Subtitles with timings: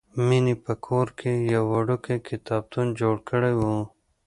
[0.27, 3.61] مینې په کور کې یو وړوکی کتابتون جوړ کړی و